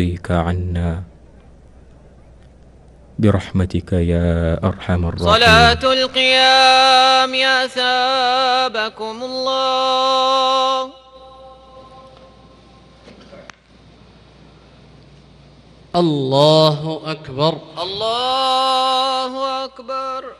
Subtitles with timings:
[0.00, 1.02] يرضيك عنا.
[3.18, 5.34] برحمتك يا أرحم الراحمين.
[5.34, 10.90] صلاة القيام يا ثابكم الله.
[15.96, 17.54] الله أكبر.
[17.82, 20.39] الله أكبر.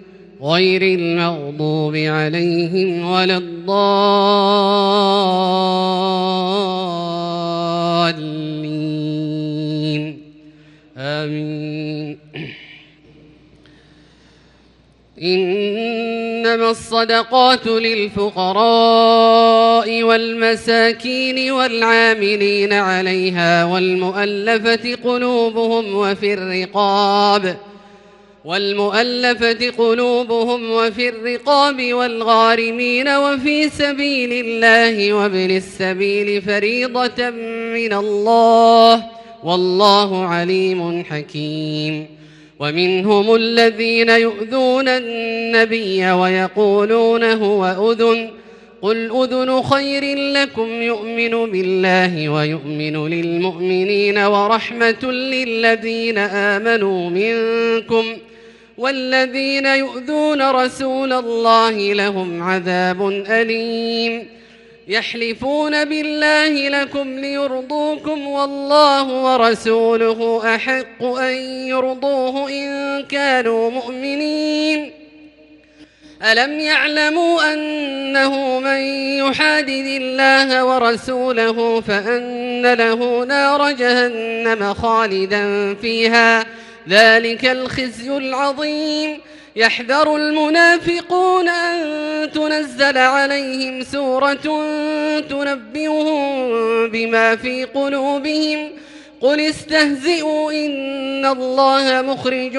[0.43, 3.71] غير المغضوب عليهم ولا الضالين.
[10.97, 12.17] آمين.
[15.21, 18.63] إنما الصدقات للفقراء
[20.03, 27.70] والمساكين والعاملين عليها والمؤلفة قلوبهم وفي الرقاب.
[28.45, 37.29] والمؤلفة قلوبهم وفي الرقاب والغارمين وفي سبيل الله وابن السبيل فريضة
[37.73, 39.03] من الله
[39.43, 42.07] والله عليم حكيم.
[42.59, 48.29] ومنهم الذين يؤذون النبي ويقولون هو أذن
[48.81, 58.05] قل أذن خير لكم يؤمن بالله ويؤمن للمؤمنين ورحمة للذين آمنوا منكم.
[58.77, 64.27] والذين يؤذون رسول الله لهم عذاب أليم.
[64.87, 71.33] يحلفون بالله لكم ليرضوكم والله ورسوله أحق أن
[71.67, 74.91] يرضوه إن كانوا مؤمنين.
[76.23, 78.79] ألم يعلموا أنه من
[79.17, 86.45] يحادد الله ورسوله فأن له نار جهنم خالدا فيها
[86.89, 89.19] ذلك الخزي العظيم.
[89.55, 94.63] يحذر المنافقون أن تنزل عليهم سورة
[95.29, 96.47] تنبئهم
[96.89, 98.69] بما في قلوبهم.
[99.21, 102.57] قل استهزئوا إن الله مخرج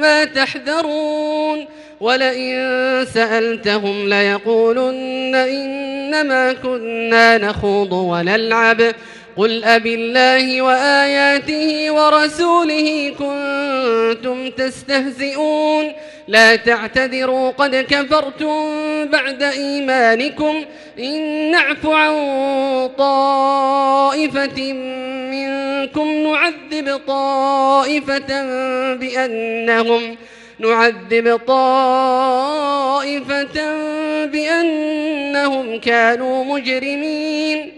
[0.00, 1.66] ما تحذرون.
[2.00, 8.94] ولئن سألتهم ليقولن إنما كنا نخوض ونلعب.
[9.38, 15.92] قل أبالله وآياته ورسوله كنتم تستهزئون
[16.28, 20.64] لا تعتذروا قد كفرتم بعد إيمانكم
[20.98, 22.14] إن نعف عن
[22.98, 24.72] طائفة
[25.32, 28.44] منكم نعذب طائفة
[28.94, 30.16] بأنهم
[30.58, 32.76] نعذب طائفة
[34.26, 37.77] بأنهم كانوا مجرمين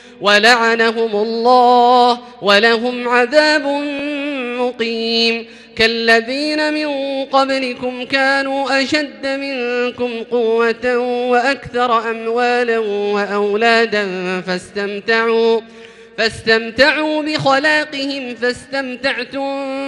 [0.21, 3.65] ولعنهم الله ولهم عذاب
[4.59, 5.45] مقيم
[5.75, 6.89] كالذين من
[7.25, 10.97] قبلكم كانوا أشد منكم قوة
[11.31, 14.07] وأكثر أموالا وأولادا
[14.41, 15.61] فاستمتعوا
[16.17, 19.45] فاستمتعوا بخلاقهم فاستمتعتم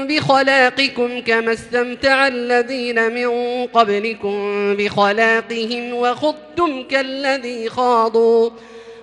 [0.08, 3.28] بخلاقكم كما استمتع الذين من
[3.66, 4.36] قبلكم
[4.76, 8.50] بخلاقهم وخضتم كالذي خاضوا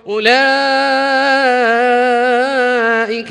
[0.07, 0.31] أولئك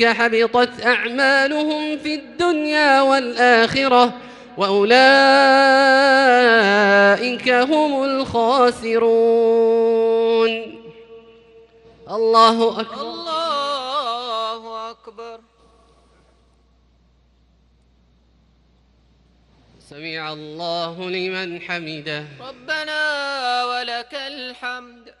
[0.05, 4.13] حبطت أعمالهم في الدنيا والآخرة
[4.57, 4.91] وأولئك
[7.49, 9.11] هم الخاسرون.
[12.09, 13.01] الله أكبر.
[13.01, 15.39] الله أكبر.
[19.89, 22.25] سمع الله لمن حمده.
[22.39, 25.20] ربنا ولك الحمد.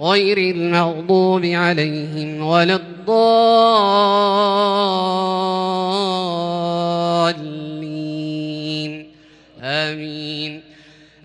[0.00, 3.44] غير المغضوب عليهم ولا الضالين.
[9.62, 10.62] آمين.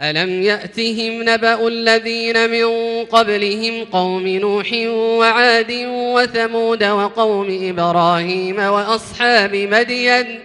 [0.01, 2.65] ألم يأتهم نبأ الذين من
[3.05, 10.39] قبلهم قوم نوح وعاد وثمود وقوم إبراهيم وأصحاب مدين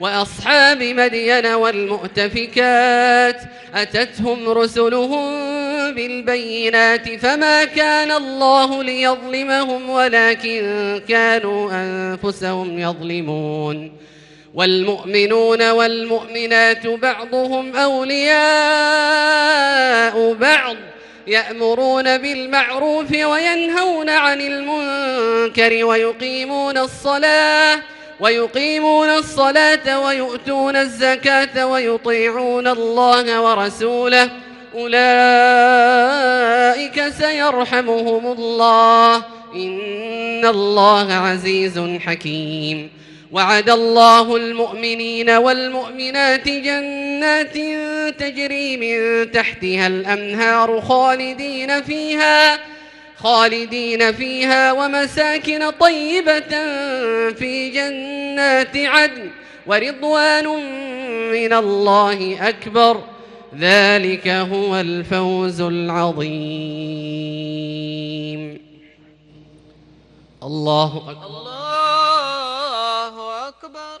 [0.00, 3.40] وأصحاب مدين والمؤتفكات
[3.74, 5.24] أتتهم رسلهم
[5.94, 13.92] بالبينات فما كان الله ليظلمهم ولكن كانوا أنفسهم يظلمون
[14.54, 18.36] والمؤمنون والمؤمنات بعضهم أولياء
[20.32, 20.76] بعض
[21.26, 27.82] يأمرون بالمعروف وينهون عن المنكر ويقيمون الصلاة
[28.20, 34.30] ويقيمون الصلاة ويؤتون الزكاة ويطيعون الله ورسوله.
[34.74, 34.96] أولئك
[37.08, 39.16] سيرحمهم الله.
[39.54, 42.90] إن الله عزيز حكيم.
[43.32, 47.54] وعد الله المؤمنين والمؤمنات جنات
[48.18, 52.75] تجري من تحتها الأنهار خالدين فيها.
[53.18, 56.48] خالدين فيها ومساكن طيبة
[57.32, 59.30] في جنات عدن
[59.66, 60.46] ورضوان
[61.32, 63.04] من الله أكبر.
[63.58, 66.26] ذلك هو الفوز العظيم.
[70.42, 71.26] الله أكبر.
[71.26, 71.88] الله
[73.48, 74.00] أكبر.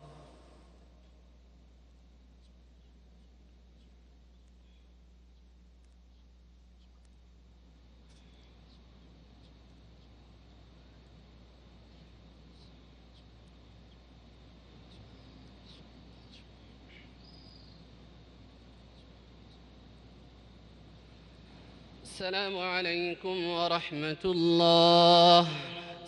[22.11, 25.47] السلام عليكم ورحمة الله.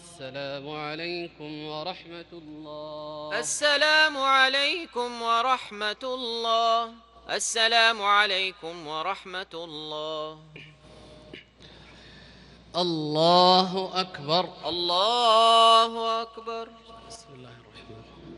[0.04, 3.40] السلام عليكم ورحمة الله.
[3.40, 6.92] السلام عليكم ورحمة الله.
[7.30, 10.38] السلام عليكم ورحمة الله.
[12.76, 14.44] الله أكبر.
[14.66, 16.68] الله أكبر.
[17.10, 18.36] بسم الله الرحمن الرحيم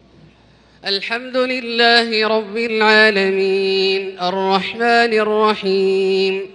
[0.85, 4.21] الحمد لله رب العالمين.
[4.21, 6.54] الرحمن الرحيم.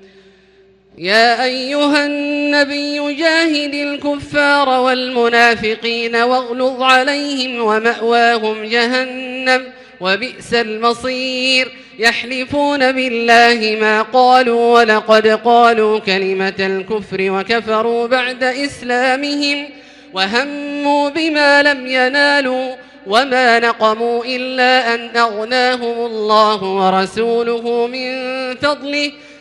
[1.01, 9.63] يا أيها النبي جاهد الكفار والمنافقين واغلظ عليهم ومأواهم جهنم
[10.01, 11.71] وبئس المصير.
[11.99, 19.69] يحلفون بالله ما قالوا ولقد قالوا كلمة الكفر وكفروا بعد إسلامهم
[20.13, 22.75] وهموا بما لم ينالوا
[23.07, 28.11] وما نقموا إلا أن أغناهم الله ورسوله من
[28.55, 29.11] فضله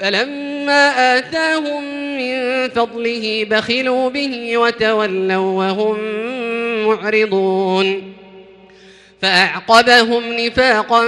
[0.00, 1.84] فلما آتاهم
[2.16, 5.98] من فضله بخلوا به وتولوا وهم
[6.86, 8.14] معرضون.
[9.22, 11.04] فأعقبهم نفاقا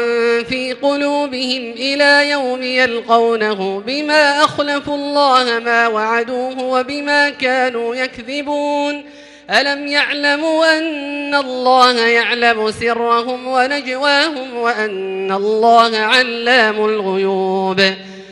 [0.48, 9.04] في قلوبهم إلى يوم يلقونه بما أخلفوا الله ما وعدوه وبما كانوا يكذبون.
[9.50, 17.80] ألم يعلموا أن الله يعلم سرهم ونجواهم وأن الله علام الغيوب؟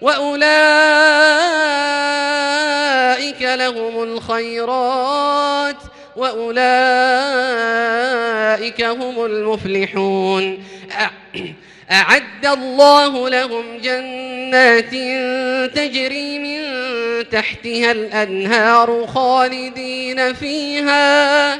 [0.00, 0.46] وأولئك
[3.42, 5.76] لهم الخيرات
[6.16, 6.56] وأولئك
[8.82, 10.64] هم المفلحون
[11.90, 14.90] أعد الله لهم جنات
[15.74, 16.62] تجري من
[17.28, 21.54] تحتها الأنهار خالدين فيها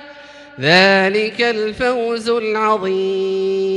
[0.60, 3.76] ذلك الفوز العظيم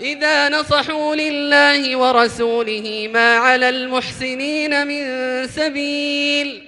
[0.00, 5.02] إذا نصحوا لله ورسوله ما على المحسنين من
[5.46, 6.62] سبيل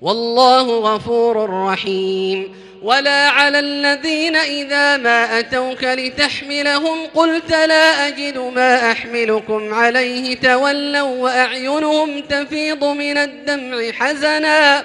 [0.00, 2.66] والله غفور رحيم.
[2.82, 12.20] ولا على الذين إذا ما أتوك لتحملهم قلت لا أجد ما أحملكم عليه تولوا وأعينهم
[12.20, 14.84] تفيض من الدمع حزنا.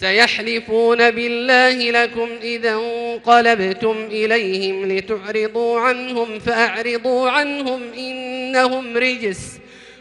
[0.00, 9.38] سيحلفون بالله لكم إذا انقلبتم إليهم لتعرضوا عنهم فأعرضوا عنهم إنهم رجس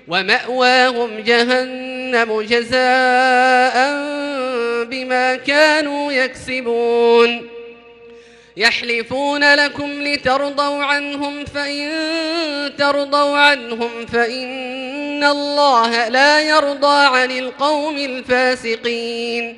[0.07, 3.75] ومأواهم جهنم جزاء
[4.85, 7.47] بما كانوا يكسبون.
[8.57, 11.91] يحلفون لكم لترضوا عنهم فإن
[12.77, 19.57] ترضوا عنهم فإن الله لا يرضى عن القوم الفاسقين.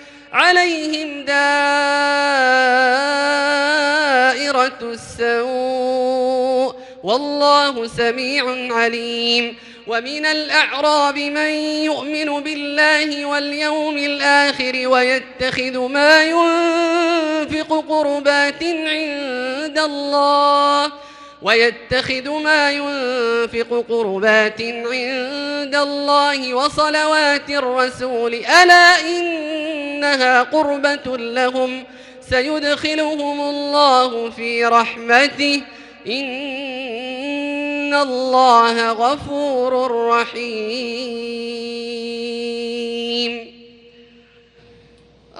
[0.33, 1.91] عليهم دائرة
[4.81, 6.75] السوء.
[7.03, 9.57] والله سميع عليم.
[9.87, 11.49] ومن الأعراب من
[11.85, 20.91] يؤمن بالله واليوم الآخر ويتخذ ما ينفق قربات عند الله
[21.41, 28.33] ويتخذ ما ينفق قربات عند الله وصلوات الرسول.
[28.33, 28.99] ألا
[30.01, 31.83] إنها قربة لهم
[32.21, 35.61] سيدخلهم الله في رحمته.
[36.07, 40.41] إن الله غفور رحيم.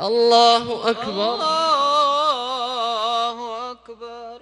[0.01, 1.35] الله أكبر.
[1.35, 1.81] الله
[3.71, 4.41] أكبر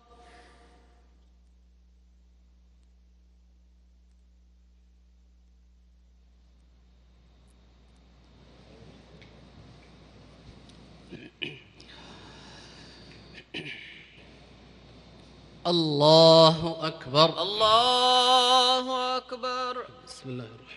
[15.67, 17.41] الله أكبر.
[17.41, 19.77] الله أكبر.
[20.07, 20.71] بسم الله الرحمن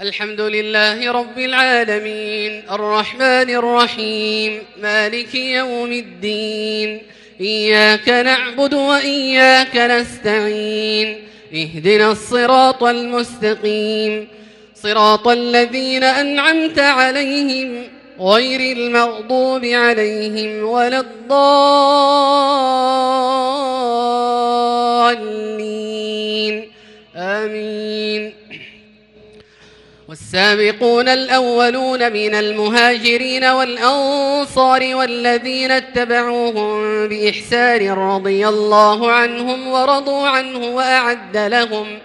[0.00, 2.70] الحمد لله رب العالمين.
[2.70, 4.62] الرحمن الرحيم.
[4.82, 7.02] مالك يوم الدين.
[7.40, 11.28] إياك نعبد وإياك نستعين.
[11.54, 14.28] اهدنا الصراط المستقيم.
[14.74, 17.97] صراط الذين أنعمت عليهم.
[18.20, 21.58] غير المغضوب عليهم ولا الضالين.
[27.16, 28.34] آمين.
[30.08, 41.98] والسابقون الأولون من المهاجرين والأنصار والذين اتبعوهم بإحسان رضي الله عنهم ورضوا عنه وأعد لهم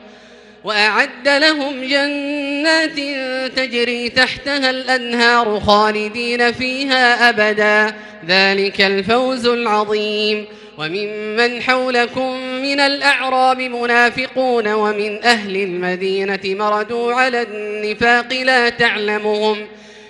[0.64, 3.00] وأعد لهم جنات
[3.56, 7.96] تجري تحتها الأنهار خالدين فيها أبدا.
[8.28, 10.46] ذلك الفوز العظيم.
[10.78, 19.68] وممن حولكم من الأعراب منافقون ومن أهل المدينة مردوا على النفاق لا تعلمهم.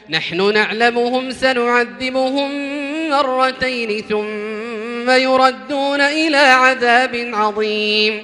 [0.10, 2.52] نحن نعلمهم سنعذبهم
[3.10, 8.24] مرتين ثم يردون إلى عذاب عظيم.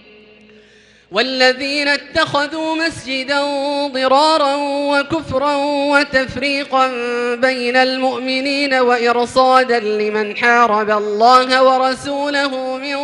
[1.11, 3.41] والذين اتخذوا مسجدا
[3.87, 6.87] ضرارا وكفرا وتفريقا
[7.35, 12.97] بين المؤمنين وإرصادا لمن حارب الله ورسوله من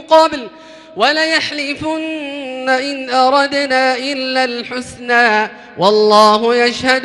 [0.00, 0.48] قبل
[0.96, 7.04] وليحلفن إن أردنا إلا الحسنى والله يشهد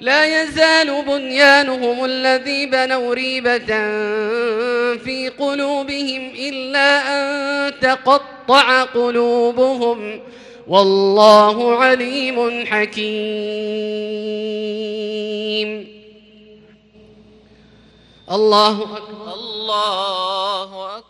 [0.00, 3.66] لا يزال بنيانهم الذي بنوا ريبة
[4.96, 10.20] في قلوبهم إلا أن تقطع قلوبهم.
[10.68, 13.20] والله عليم حكيم.
[18.30, 19.34] الله أكبر.
[19.34, 21.09] الله أكبر.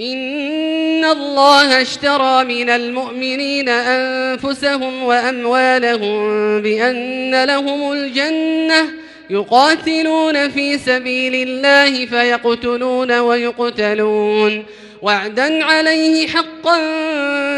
[0.00, 6.20] إن الله اشترى من المؤمنين أنفسهم وأموالهم
[6.62, 8.88] بأن لهم الجنة
[9.30, 14.64] يقاتلون في سبيل الله فيقتلون ويقتلون.
[15.02, 16.76] وعدا عليه حقا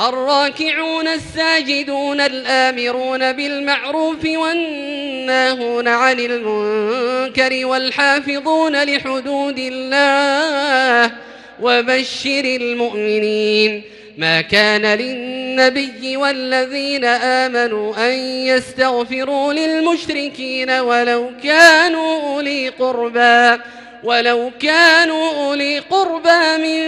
[0.00, 11.10] الراكعون الساجدون الآمرون بالمعروف والناهون عن المنكر والحافظون لحدود الله
[11.62, 13.82] وبشر المؤمنين.
[14.18, 18.12] ما كان للنبي والذين آمنوا أن
[18.46, 23.62] يستغفروا للمشركين ولو كانوا أولي قربى.
[24.04, 26.82] ولو كانوا أولي قربى من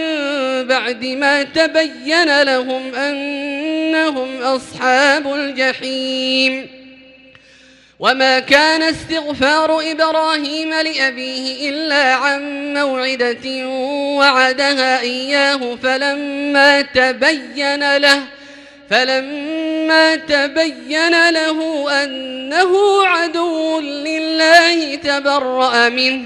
[0.67, 6.75] بعد ما تبين لهم أنهم أصحاب الجحيم.
[7.99, 13.67] وما كان استغفار إبراهيم لأبيه إلا عن موعدة
[14.17, 18.23] وعدها إياه فلما تبين له
[18.89, 26.25] فلما تبين له أنه عدو لله تبرأ منه.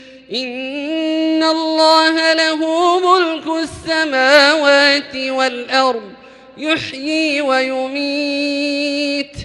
[0.33, 2.55] إن الله له
[2.99, 6.11] ملك السماوات والأرض
[6.57, 9.35] يحيي ويميت.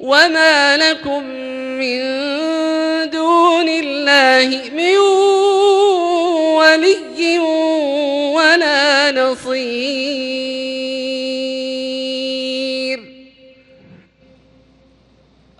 [0.00, 1.24] وما لكم
[1.80, 2.00] من
[3.10, 4.96] دون الله من
[6.56, 7.38] ولي
[8.34, 10.14] ولا نصير.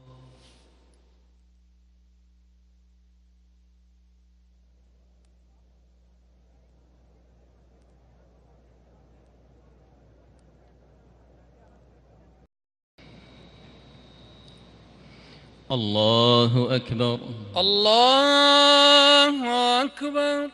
[15.71, 17.19] الله أكبر.
[17.57, 19.35] الله
[19.83, 20.49] أكبر.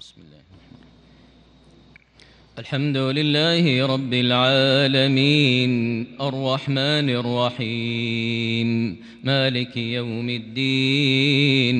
[0.00, 0.42] بسم الله
[2.58, 5.72] الحمد لله رب العالمين
[6.20, 8.68] الرحمن الرحيم
[9.24, 11.78] مالك يوم الدين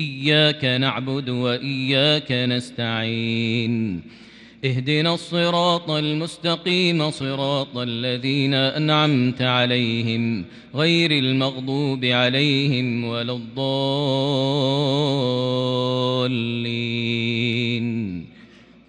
[0.00, 4.02] إياك نعبد وإياك نستعين.
[4.64, 10.44] اهدنا الصراط المستقيم صراط الذين أنعمت عليهم
[10.74, 13.68] غير المغضوب عليهم ولا الضالين.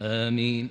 [0.01, 0.69] آمين.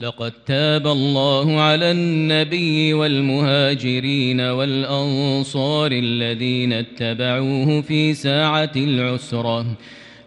[0.00, 9.66] لقد تاب الله على النبي والمهاجرين والأنصار الذين اتبعوه في ساعة العسرة.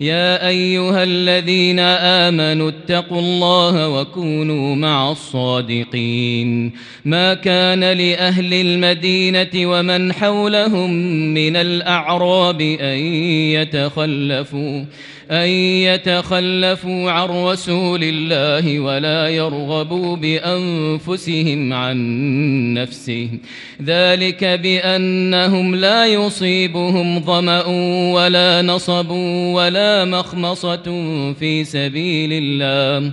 [0.00, 6.72] يا أيها الذين آمنوا اتقوا الله وكونوا مع الصادقين.
[7.04, 10.90] ما كان لأهل المدينة ومن حولهم
[11.34, 12.98] من الأعراب أن
[13.54, 14.84] يتخلفوا.
[15.30, 21.98] أن يتخلفوا عن رسول الله ولا يرغبوا بأنفسهم عن
[22.74, 23.28] نفسه
[23.82, 27.66] ذلك بأنهم لا يصيبهم ظمأ
[28.14, 29.10] ولا نصب
[29.54, 30.82] ولا مخمصة
[31.32, 33.12] في سبيل الله.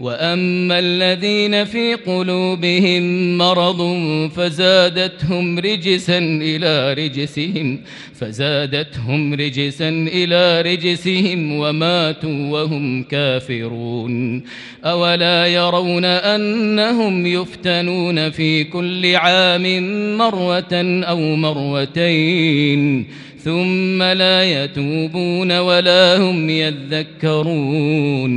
[0.00, 3.80] وأما الذين في قلوبهم مرض
[4.36, 7.80] فزادتهم رجسا إلى رجسهم
[8.14, 14.44] فزادتهم رجسا إلى رجسهم وماتوا وهم كافرون
[14.84, 19.82] أولا يرون أنهم يفتنون في كل عام
[20.18, 20.74] مرة
[21.04, 23.06] أو مرتين
[23.44, 28.34] ثم لا يتوبون ولا هم يذكرون.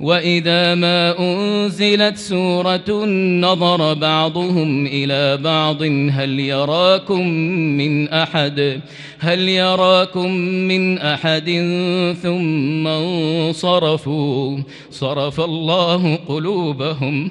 [0.00, 3.04] وإذا ما أنزلت سورة
[3.40, 5.82] نظر بعضهم إلى بعض
[6.12, 7.28] هل يراكم
[7.78, 8.80] من أحد؟
[9.18, 11.50] هل يراكم من أحد؟
[12.22, 14.58] ثم انصرفوا.
[14.90, 17.30] صرف الله قلوبهم.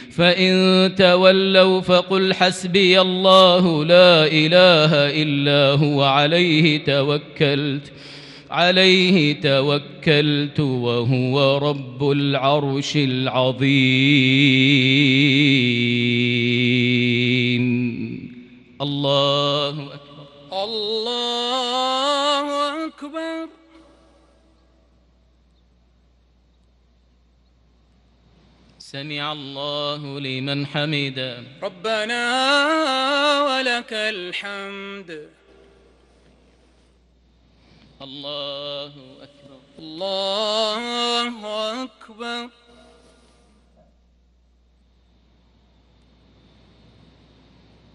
[0.11, 4.93] فإن تولوا فقل حسبي الله لا إله
[5.23, 7.91] إلا هو عليه توكلت
[8.51, 13.61] عليه توكلت وهو رب العرش العظيم.
[18.81, 20.25] الله أكبر.
[20.63, 21.20] الله
[28.91, 32.21] سمع الله لمن حمده ربنا
[33.41, 35.29] ولك الحمد.
[38.01, 39.59] الله أكبر.
[39.79, 42.49] الله أكبر.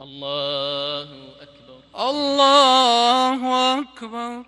[0.01, 1.09] الله
[1.43, 1.81] أكبر.
[2.11, 4.45] الله أكبر.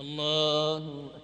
[0.00, 1.23] الله أكبر.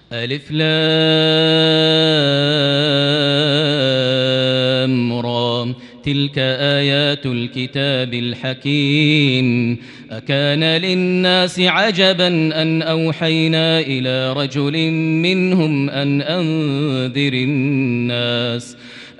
[0.13, 0.73] ألف لام
[5.13, 5.73] را
[6.05, 9.77] تلك آيات الكتاب الحكيم.
[10.11, 12.27] أكان للناس عجبا
[12.61, 14.91] أن أوحينا إلى رجل
[15.21, 18.77] منهم أن أنذر الناس.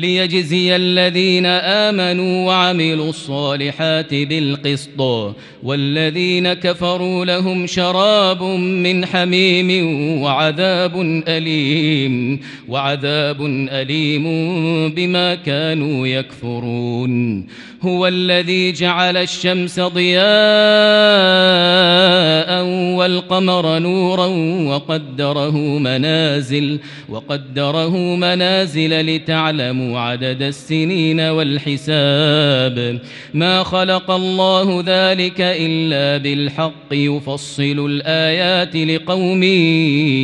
[0.00, 5.00] ليجزي الذين آمنوا وعملوا الصالحات بالقسط
[5.62, 9.70] والذين كفروا لهم شراب من حميم
[10.22, 14.24] وعذاب أليم وعذاب أليم
[14.88, 17.46] بما كانوا يكفرون.
[17.82, 20.20] هو الذي جعل الشمس ضياء
[22.96, 24.26] والقمر نورا
[24.70, 26.78] وقدره منازل
[27.08, 33.00] وقدره منازل لتعلموا عدد السنين والحساب.
[33.34, 39.42] ما خلق الله ذلك إلا بالحق يفصل الآيات لقوم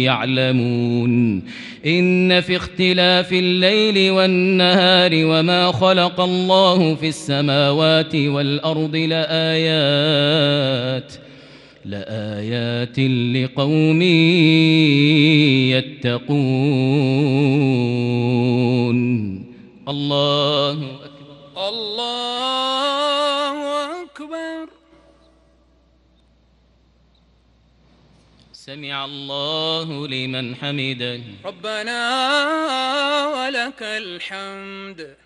[0.04, 1.42] يعلمون.
[1.86, 7.08] إن في اختلاف الليل والنهار وما خلق الله في
[7.46, 10.32] السماوات والأرض لآيات
[11.84, 12.98] لآيات
[13.36, 14.02] لقوم
[15.70, 16.16] يتقون.
[19.88, 21.68] الله أكبر.
[21.68, 23.56] الله
[24.02, 24.66] أكبر.
[28.52, 31.20] سمع الله لمن حمده.
[31.44, 32.00] ربنا
[33.26, 35.25] ولك الحمد.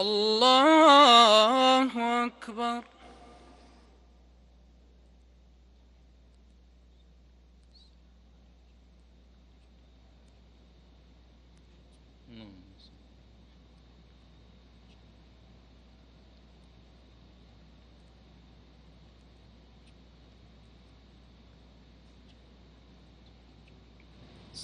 [0.00, 1.86] الله
[2.26, 2.82] أكبر.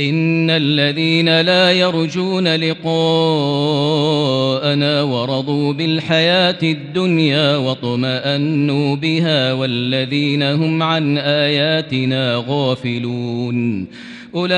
[0.00, 2.92] إن الذين لا يرجون لقاءنا
[5.02, 13.86] ورضوا بالحياة الدنيا واطمأنوا بها والذين هم عن آياتنا غافلون.
[14.34, 14.56] أولئك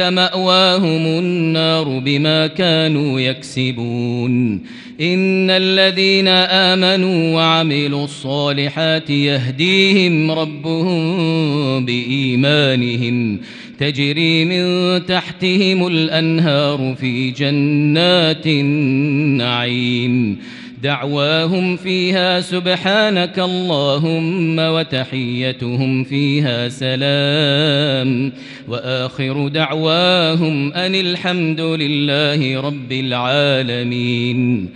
[0.00, 4.62] مأواهم النار بما كانوا يكسبون.
[5.02, 13.40] إن الذين آمنوا وعملوا الصالحات يهديهم ربهم بإيمانهم
[13.78, 20.38] تجري من تحتهم الأنهار في جنات النعيم
[20.82, 28.32] دعواهم فيها سبحانك اللهم وتحيتهم فيها سلام.
[28.68, 34.68] وآخر دعواهم أن الحمد لله رب العالمين.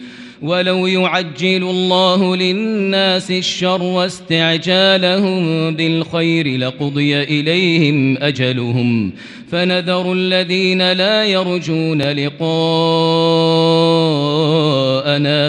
[0.43, 9.13] ولو يعجل الله للناس الشر واستعجالهم بالخير لقضي إليهم أجلهم.
[9.51, 12.41] فنذر الذين لا يرجون لقاءنا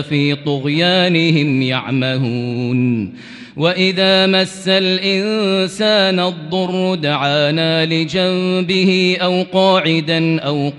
[0.01, 3.13] في طغيانهم يعمهون.
[3.57, 10.71] وإذا مس الإنسان الضر دعانا لجنبه أو قاعدا أو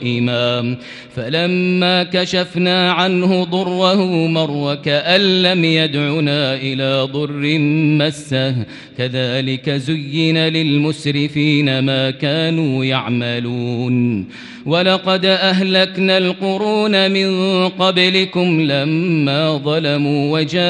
[0.00, 0.76] قائما.
[1.16, 7.58] فلما كشفنا عنه ضره مر كأن لم يدعنا إلى ضر
[7.98, 8.54] مسه.
[8.98, 14.26] كذلك زين للمسرفين ما كانوا يعملون.
[14.66, 17.28] ولقد أهلكنا القرون من
[17.68, 20.62] قبلكم لما ظلموا وجاءتهم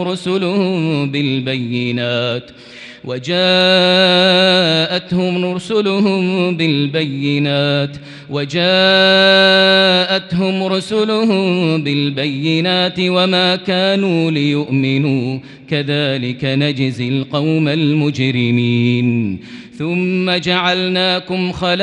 [0.00, 2.50] رسلهم بالبينات.
[3.04, 3.34] وجاءتهم
[5.54, 7.96] رسلهم بالبينات
[8.30, 8.62] وجاءتهم
[10.64, 15.38] رسلهم بالبينات وما كانوا ليؤمنوا.
[15.68, 19.38] كذلك نجزي القوم المجرمين.
[19.78, 21.82] ثم جعلناكم خلائف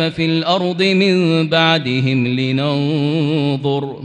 [0.00, 3.96] في الأرض من بعدهم لننظر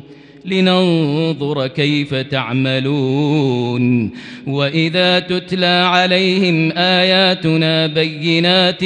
[0.45, 4.11] لننظر كيف تعملون
[4.47, 8.83] وإذا تتلى عليهم آياتنا بينات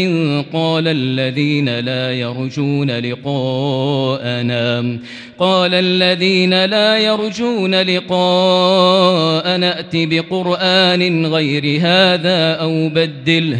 [0.53, 4.97] قال الذين لا يرجون لقاءنا
[5.39, 13.59] قال الذين لا يرجون لقاء نأت بقرآن غير هذا أو بدله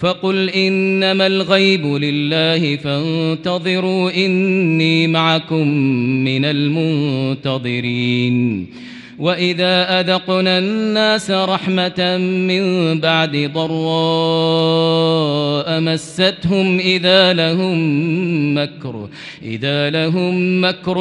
[0.00, 5.68] فقل إنما الغيب لله فانتظروا إني معكم
[6.24, 8.36] من المنتظرين.
[9.18, 14.60] وإذا أذقنا الناس رحمة من بعد ضراء
[15.80, 17.78] مستهم إذا لهم
[18.58, 19.08] مكر
[19.42, 20.94] إذا لهم مكر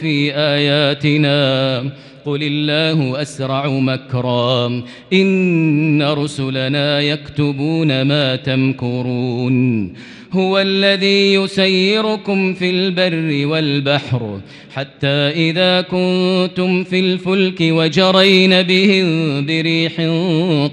[0.00, 1.82] في آياتنا.
[2.26, 9.92] قل الله أسرع مكرا إن رسلنا يكتبون ما تمكرون
[10.36, 14.40] هو الذي يسيركم في البر والبحر
[14.76, 15.06] حتى
[15.48, 19.06] إذا كنتم في الفلك وجرين بهم
[19.46, 19.92] بريح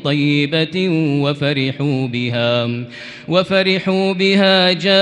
[0.03, 0.89] طيبة
[1.21, 2.69] وفرحوا بها
[3.27, 4.97] وفرحوا بها جاءتها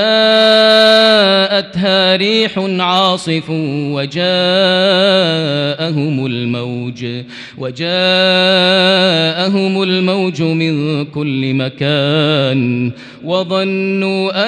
[2.16, 4.26] ريح عاصف وجاءهم
[6.26, 7.06] الموج
[7.58, 7.84] وجاءهم
[9.84, 12.92] الموج من كل مكان
[13.24, 14.48] وظنوا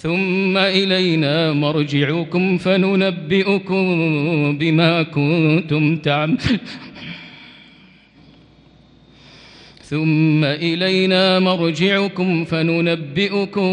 [0.00, 3.84] ثم إلينا مرجعكم فننبئكم
[4.58, 6.38] بما كنتم تعملون
[9.82, 13.70] ثم إلينا مرجعكم فننبئكم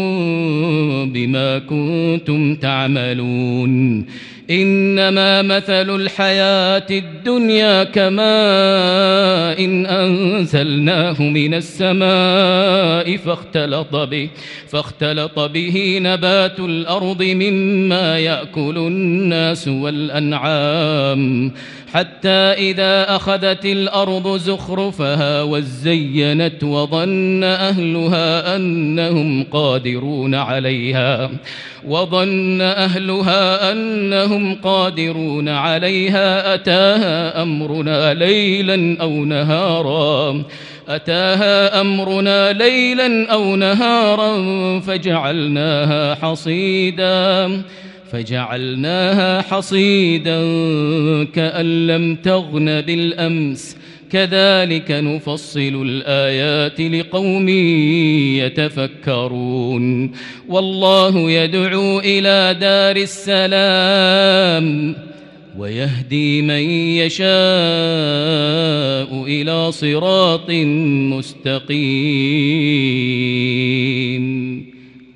[1.12, 4.06] بما كنتم تعملون.
[4.50, 14.28] إنما مثل الحياة الدنيا كماء إن أنزلناه من السماء فاختلط به
[14.68, 21.52] فاختلط به نبات الأرض مما يأكل الناس والأنعام.
[21.92, 22.28] حتى
[22.70, 31.30] إذا أخذت الأرض زخرفها وزينت وظن أهلها أنهم قادرون عليها
[31.86, 40.42] وظن أهلها أنهم قادرون عليها أتاها أمرنا ليلا أو نهارا.
[40.88, 44.32] أتاها أمرنا ليلا أو نهارا
[44.80, 47.62] فجعلناها حصيدا.
[48.12, 50.40] فجعلناها حصيدا
[51.24, 53.76] كأن لم تغن بالأمس
[54.10, 57.48] كذلك نفصل الآيات لقوم
[58.38, 60.12] يتفكرون.
[60.48, 64.96] والله يدعو إلى دار السلام
[65.58, 66.62] ويهدي من
[67.02, 67.28] يشاء
[69.26, 70.50] إلى صراط
[71.12, 71.84] مستقيم.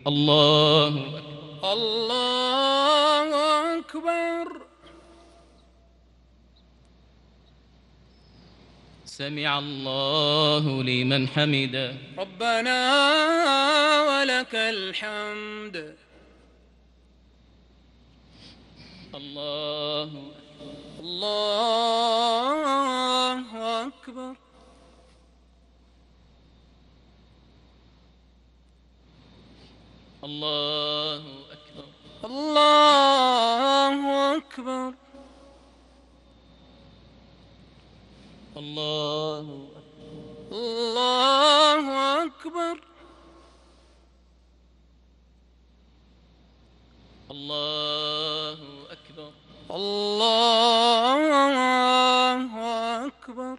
[0.07, 0.89] الله
[1.73, 3.29] الله
[3.79, 4.32] أكبر.
[9.23, 11.95] سمع الله لمن حمده.
[12.19, 12.79] ربنا
[14.11, 15.97] ولك الحمد.
[19.15, 20.11] الله
[21.01, 21.47] الله
[23.87, 24.35] أكبر.
[30.25, 31.23] الله
[31.55, 31.87] أكبر.
[32.25, 33.99] الله
[34.37, 35.02] أكبر.
[38.57, 39.69] الله
[40.53, 42.81] الله أكبر.
[47.31, 48.59] الله
[48.93, 49.33] أكبر
[49.71, 51.23] الله
[53.07, 53.59] أكبر.